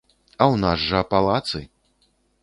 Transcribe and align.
А 0.35 0.43
ў 0.45 0.55
нас 0.63 0.87
жа 0.91 1.01
палацы. 1.11 1.61